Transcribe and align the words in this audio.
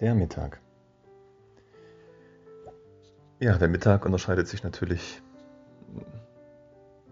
Der 0.00 0.14
Mittag. 0.14 0.60
Ja, 3.40 3.56
der 3.56 3.68
Mittag 3.68 4.04
unterscheidet 4.04 4.46
sich 4.46 4.62
natürlich 4.62 5.22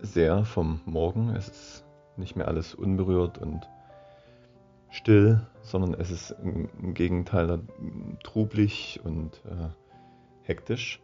sehr 0.02 0.45
vom 0.45 0.83
Morgen. 0.84 1.30
Es 1.34 1.48
ist 1.48 1.84
nicht 2.19 2.37
mehr 2.37 2.47
alles 2.47 2.74
unberührt 2.74 3.38
und 3.38 3.66
still, 4.91 5.47
sondern 5.62 5.95
es 5.95 6.10
ist 6.10 6.33
im 6.43 6.93
Gegenteil 6.93 7.60
trublich 8.23 9.01
und 9.02 9.43
äh, 9.46 9.69
hektisch. 10.43 11.01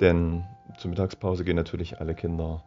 Denn 0.00 0.44
zur 0.78 0.88
Mittagspause 0.88 1.44
gehen 1.44 1.56
natürlich 1.56 2.00
alle 2.00 2.14
Kinder 2.14 2.64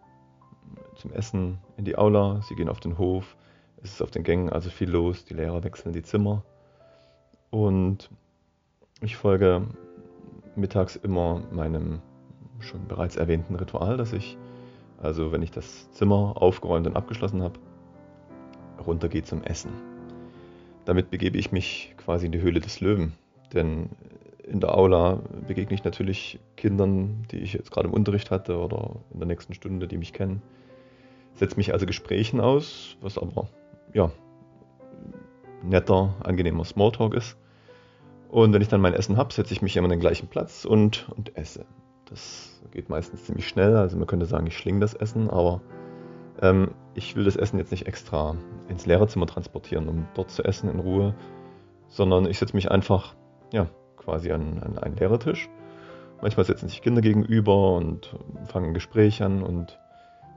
zum 0.97 1.11
Essen 1.13 1.57
in 1.77 1.85
die 1.85 1.97
Aula, 1.97 2.41
sie 2.47 2.53
gehen 2.53 2.69
auf 2.69 2.79
den 2.79 2.99
Hof, 2.99 3.35
es 3.81 3.93
ist 3.93 4.01
auf 4.03 4.11
den 4.11 4.23
Gängen 4.23 4.51
also 4.51 4.69
viel 4.69 4.89
los, 4.91 5.25
die 5.25 5.33
Lehrer 5.33 5.63
wechseln 5.63 5.93
die 5.93 6.03
Zimmer. 6.03 6.43
Und 7.49 8.11
ich 9.01 9.15
folge 9.17 9.63
mittags 10.55 10.95
immer 10.95 11.41
meinem 11.51 12.01
schon 12.59 12.87
bereits 12.87 13.15
erwähnten 13.15 13.55
Ritual, 13.55 13.97
dass 13.97 14.13
ich, 14.13 14.37
also 14.97 15.31
wenn 15.31 15.41
ich 15.41 15.51
das 15.51 15.91
Zimmer 15.91 16.33
aufgeräumt 16.35 16.87
und 16.87 16.95
abgeschlossen 16.95 17.41
habe, 17.41 17.59
runtergehe 18.85 19.23
zum 19.23 19.43
Essen. 19.43 19.71
Damit 20.85 21.09
begebe 21.09 21.37
ich 21.37 21.51
mich 21.51 21.93
quasi 21.97 22.27
in 22.27 22.31
die 22.31 22.41
Höhle 22.41 22.59
des 22.59 22.79
Löwen, 22.79 23.13
denn 23.53 23.89
in 24.43 24.59
der 24.59 24.77
Aula 24.77 25.19
begegne 25.47 25.73
ich 25.73 25.83
natürlich 25.83 26.39
Kindern, 26.55 27.25
die 27.31 27.37
ich 27.37 27.53
jetzt 27.53 27.71
gerade 27.71 27.87
im 27.87 27.93
Unterricht 27.93 28.29
hatte 28.31 28.59
oder 28.59 28.91
in 29.11 29.19
der 29.19 29.27
nächsten 29.27 29.53
Stunde, 29.53 29.87
die 29.87 29.97
mich 29.97 30.13
kennen. 30.13 30.41
Setze 31.33 31.57
mich 31.57 31.73
also 31.73 31.85
Gesprächen 31.85 32.39
aus, 32.39 32.95
was 33.01 33.17
aber 33.17 33.49
ja 33.93 34.11
netter, 35.63 36.13
angenehmer 36.23 36.63
Smalltalk 36.63 37.15
ist. 37.15 37.37
Und 38.29 38.53
wenn 38.53 38.61
ich 38.61 38.67
dann 38.67 38.81
mein 38.81 38.93
Essen 38.93 39.17
habe, 39.17 39.33
setze 39.33 39.53
ich 39.53 39.61
mich 39.61 39.77
immer 39.77 39.85
an 39.85 39.91
den 39.91 39.99
gleichen 39.99 40.27
Platz 40.27 40.65
und, 40.65 41.07
und 41.15 41.37
esse. 41.37 41.65
Das 42.09 42.61
geht 42.71 42.89
meistens 42.89 43.25
ziemlich 43.25 43.47
schnell. 43.47 43.75
Also 43.75 43.97
man 43.97 44.07
könnte 44.07 44.25
sagen, 44.25 44.47
ich 44.47 44.57
schlinge 44.57 44.79
das 44.79 44.93
Essen, 44.93 45.29
aber 45.29 45.61
ähm, 46.41 46.71
ich 46.93 47.15
will 47.15 47.23
das 47.23 47.35
Essen 47.35 47.57
jetzt 47.57 47.71
nicht 47.71 47.87
extra 47.87 48.35
ins 48.67 48.85
Lehrerzimmer 48.85 49.27
transportieren, 49.27 49.87
um 49.87 50.07
dort 50.15 50.31
zu 50.31 50.43
essen 50.43 50.69
in 50.69 50.79
Ruhe, 50.79 51.15
sondern 51.87 52.25
ich 52.25 52.39
setze 52.39 52.55
mich 52.55 52.71
einfach 52.71 53.15
ja, 53.51 53.67
quasi 53.97 54.31
an, 54.31 54.59
an 54.61 54.77
einen 54.77 54.97
Lehrertisch. 54.97 55.49
Manchmal 56.21 56.45
setzen 56.45 56.69
sich 56.69 56.81
Kinder 56.81 57.01
gegenüber 57.01 57.75
und 57.75 58.15
fangen 58.45 58.67
ein 58.67 58.73
Gespräch 58.73 59.21
an 59.21 59.43
und 59.43 59.79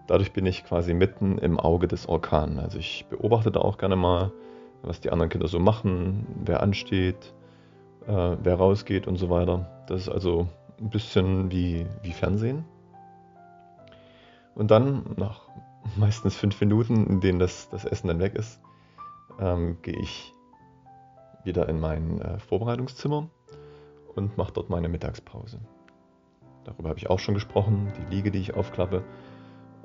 dadurch 0.07 0.33
bin 0.33 0.47
ich 0.47 0.65
quasi 0.65 0.95
mitten 0.95 1.39
im 1.39 1.59
Auge 1.59 1.89
des 1.89 2.09
Orkan. 2.09 2.59
Also 2.59 2.79
ich 2.79 3.07
beobachte 3.09 3.51
da 3.51 3.61
auch 3.61 3.79
gerne 3.79 3.97
mal, 3.97 4.33
was 4.83 5.01
die 5.01 5.11
anderen 5.11 5.31
Kinder 5.31 5.49
so 5.49 5.59
machen, 5.59 6.27
wer 6.45 6.63
ansteht, 6.63 7.35
äh, 8.09 8.37
wer 8.43 8.57
rausgeht 8.57 9.07
und 9.07 9.17
so 9.17 9.31
weiter. 9.31 9.85
Das 9.87 10.03
ist 10.03 10.09
also 10.09 10.49
ein 10.81 10.91
bisschen 10.91 11.51
wie, 11.51 11.87
wie 12.03 12.13
Fernsehen. 12.13 12.65
Und 14.55 14.71
dann, 14.71 15.15
nach 15.17 15.43
meistens 15.97 16.35
fünf 16.35 16.61
Minuten, 16.61 17.07
in 17.07 17.21
denen 17.21 17.39
das, 17.39 17.69
das 17.71 17.85
Essen 17.85 18.09
dann 18.09 18.19
weg 18.19 18.35
ist, 18.35 18.61
ähm, 19.39 19.79
gehe 19.83 19.99
ich 19.99 20.33
wieder 21.45 21.69
in 21.69 21.79
mein 21.79 22.21
äh, 22.21 22.39
Vorbereitungszimmer 22.41 23.29
und 24.15 24.37
mache 24.37 24.53
dort 24.53 24.71
meine 24.71 24.89
Mittagspause. 24.89 25.61
Darüber 26.65 26.91
habe 26.91 26.99
ich 26.99 27.09
auch 27.09 27.19
schon 27.19 27.35
gesprochen, 27.35 27.93
die 27.97 28.15
Liege, 28.15 28.31
die 28.31 28.41
ich 28.41 28.55
aufklappe. 28.55 29.05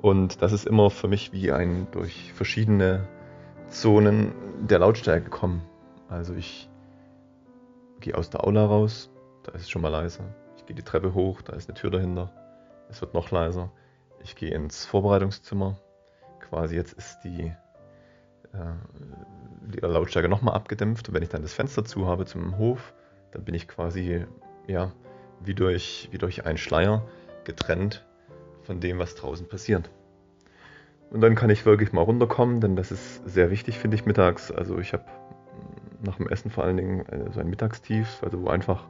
Und 0.02 0.42
das 0.42 0.52
ist 0.52 0.66
immer 0.66 0.90
für 0.90 1.08
mich 1.08 1.32
wie 1.32 1.52
ein 1.52 1.86
durch 1.92 2.32
verschiedene 2.32 3.08
Zonen 3.68 4.32
der 4.60 4.80
Lautstärke 4.80 5.30
kommen. 5.30 5.62
Also 6.08 6.34
ich 6.34 6.68
gehe 8.04 8.14
aus 8.14 8.28
der 8.28 8.44
Aula 8.44 8.66
raus, 8.66 9.10
da 9.44 9.52
ist 9.52 9.62
es 9.62 9.70
schon 9.70 9.80
mal 9.80 9.88
leiser. 9.88 10.24
Ich 10.58 10.66
gehe 10.66 10.76
die 10.76 10.82
Treppe 10.82 11.14
hoch, 11.14 11.40
da 11.40 11.54
ist 11.54 11.70
eine 11.70 11.78
Tür 11.78 11.90
dahinter. 11.90 12.30
Es 12.90 13.00
wird 13.00 13.14
noch 13.14 13.30
leiser. 13.30 13.72
Ich 14.22 14.36
gehe 14.36 14.54
ins 14.54 14.84
Vorbereitungszimmer. 14.84 15.78
Quasi 16.40 16.76
jetzt 16.76 16.92
ist 16.92 17.20
die, 17.24 17.50
äh, 18.52 18.74
die 19.72 19.80
Lautstärke 19.80 20.28
nochmal 20.28 20.54
abgedämpft. 20.54 21.08
Und 21.08 21.14
wenn 21.14 21.22
ich 21.22 21.30
dann 21.30 21.40
das 21.40 21.54
Fenster 21.54 21.82
zu 21.86 22.06
habe 22.06 22.26
zum 22.26 22.58
Hof, 22.58 22.92
dann 23.30 23.42
bin 23.44 23.54
ich 23.54 23.68
quasi 23.68 24.26
ja, 24.66 24.92
wie, 25.40 25.54
durch, 25.54 26.08
wie 26.12 26.18
durch 26.18 26.44
einen 26.44 26.58
Schleier 26.58 27.02
getrennt 27.44 28.04
von 28.64 28.80
dem, 28.80 28.98
was 28.98 29.14
draußen 29.14 29.48
passiert. 29.48 29.90
Und 31.10 31.22
dann 31.22 31.36
kann 31.36 31.48
ich 31.48 31.64
wirklich 31.64 31.92
mal 31.92 32.02
runterkommen, 32.02 32.60
denn 32.60 32.76
das 32.76 32.92
ist 32.92 33.26
sehr 33.26 33.50
wichtig, 33.50 33.78
finde 33.78 33.96
ich, 33.96 34.04
mittags. 34.04 34.50
Also 34.50 34.78
ich 34.78 34.92
habe 34.92 35.04
nach 36.02 36.16
dem 36.16 36.28
Essen 36.28 36.50
vor 36.50 36.64
allen 36.64 36.76
Dingen 36.76 37.06
äh, 37.06 37.30
so 37.32 37.40
ein 37.40 37.48
Mittagstief, 37.48 38.22
also 38.22 38.42
wo 38.42 38.48
einfach 38.48 38.86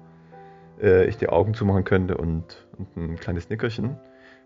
äh, 0.80 1.06
ich 1.06 1.16
die 1.16 1.28
Augen 1.28 1.54
zumachen 1.54 1.84
könnte 1.84 2.16
und, 2.16 2.66
und 2.78 2.96
ein 2.96 3.16
kleines 3.16 3.48
Nickerchen. 3.50 3.96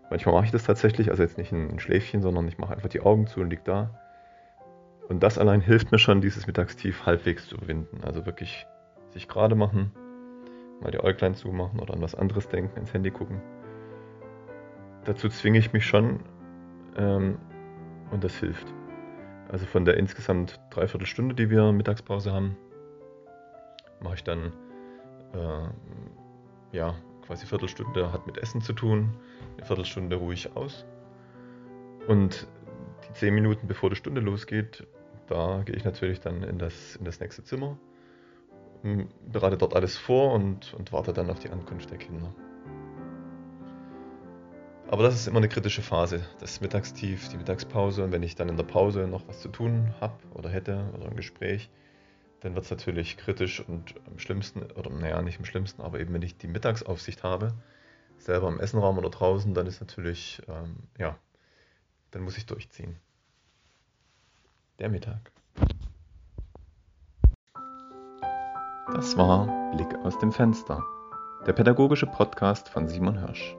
Manchmal 0.09 0.33
mache 0.35 0.45
ich 0.45 0.51
das 0.51 0.63
tatsächlich, 0.63 1.11
also 1.11 1.21
jetzt 1.21 1.37
nicht 1.37 1.51
ein 1.51 1.79
Schläfchen, 1.79 2.21
sondern 2.21 2.47
ich 2.47 2.57
mache 2.57 2.73
einfach 2.73 2.89
die 2.89 3.01
Augen 3.01 3.27
zu 3.27 3.41
und 3.41 3.49
liege 3.49 3.61
da. 3.63 3.91
Und 5.07 5.21
das 5.23 5.37
allein 5.37 5.61
hilft 5.61 5.91
mir 5.91 5.99
schon, 5.99 6.21
dieses 6.21 6.47
Mittagstief 6.47 7.05
halbwegs 7.05 7.47
zu 7.47 7.55
überwinden. 7.55 8.03
Also 8.03 8.25
wirklich 8.25 8.67
sich 9.09 9.27
gerade 9.27 9.55
machen, 9.55 9.91
mal 10.81 10.91
die 10.91 10.99
Äuglein 10.99 11.35
zumachen 11.35 11.79
oder 11.79 11.93
an 11.93 12.01
was 12.01 12.15
anderes 12.15 12.47
denken, 12.47 12.79
ins 12.79 12.93
Handy 12.93 13.11
gucken. 13.11 13.41
Dazu 15.05 15.29
zwinge 15.29 15.59
ich 15.59 15.73
mich 15.73 15.85
schon 15.85 16.19
ähm, 16.97 17.37
und 18.11 18.23
das 18.23 18.35
hilft. 18.35 18.67
Also 19.49 19.65
von 19.65 19.83
der 19.83 19.97
insgesamt 19.97 20.59
dreiviertel 20.69 21.07
Stunde, 21.07 21.33
die 21.33 21.49
wir 21.49 21.71
Mittagspause 21.71 22.31
haben, 22.31 22.55
mache 23.99 24.15
ich 24.15 24.23
dann 24.23 24.53
äh, 25.33 26.77
ja 26.77 26.95
quasi 27.25 27.45
Viertelstunde 27.45 28.13
hat 28.13 28.27
mit 28.27 28.37
Essen 28.37 28.61
zu 28.61 28.73
tun, 28.73 29.09
eine 29.57 29.65
Viertelstunde 29.65 30.15
ruhig 30.15 30.55
aus. 30.55 30.85
Und 32.07 32.47
die 33.07 33.13
zehn 33.13 33.33
Minuten 33.33 33.67
bevor 33.67 33.89
die 33.89 33.95
Stunde 33.95 34.21
losgeht, 34.21 34.87
da 35.27 35.63
gehe 35.65 35.75
ich 35.75 35.83
natürlich 35.83 36.19
dann 36.19 36.43
in 36.43 36.59
das, 36.59 36.95
in 36.95 37.05
das 37.05 37.19
nächste 37.19 37.43
Zimmer, 37.43 37.77
bereite 39.27 39.57
dort 39.57 39.75
alles 39.75 39.97
vor 39.97 40.33
und, 40.33 40.73
und 40.75 40.91
warte 40.91 41.11
dann 41.11 41.29
auf 41.29 41.39
die 41.39 41.49
Ankunft 41.49 41.89
der 41.89 41.97
Kinder. 41.97 42.33
Aber 44.89 45.03
das 45.03 45.13
ist 45.13 45.27
immer 45.27 45.37
eine 45.37 45.49
kritische 45.49 45.83
Phase, 45.83 46.25
das 46.39 46.61
Mittagstief, 46.61 47.29
die 47.29 47.37
Mittagspause. 47.37 48.03
Und 48.03 48.11
wenn 48.11 48.23
ich 48.23 48.33
dann 48.33 48.49
in 48.49 48.57
der 48.57 48.63
Pause 48.63 49.05
noch 49.07 49.27
was 49.27 49.39
zu 49.39 49.49
tun 49.49 49.93
habe 50.01 50.15
oder 50.33 50.49
hätte 50.49 50.83
oder 50.95 51.05
ein 51.05 51.15
Gespräch, 51.15 51.69
dann 52.39 52.55
wird 52.55 52.65
es 52.65 52.71
natürlich 52.71 53.15
kritisch 53.15 53.59
und 53.59 53.93
am 54.07 54.17
schlimmsten, 54.17 54.63
oder 54.71 54.89
naja, 54.89 55.21
nicht 55.21 55.37
am 55.37 55.45
schlimmsten, 55.45 55.83
aber 55.83 55.99
eben 55.99 56.11
wenn 56.15 56.23
ich 56.23 56.37
die 56.37 56.47
Mittagsaufsicht 56.47 57.21
habe, 57.21 57.53
selber 58.17 58.47
im 58.47 58.59
Essenraum 58.59 58.97
oder 58.97 59.11
draußen, 59.11 59.53
dann 59.53 59.67
ist 59.67 59.79
natürlich, 59.79 60.41
ähm, 60.47 60.77
ja, 60.97 61.15
dann 62.09 62.23
muss 62.23 62.37
ich 62.37 62.47
durchziehen. 62.47 62.95
Der 64.79 64.89
Mittag. 64.89 65.31
Das 68.91 69.15
war 69.15 69.71
Blick 69.75 69.93
aus 70.03 70.17
dem 70.17 70.31
Fenster, 70.31 70.83
der 71.45 71.53
pädagogische 71.53 72.07
Podcast 72.07 72.69
von 72.69 72.87
Simon 72.87 73.19
Hirsch. 73.19 73.58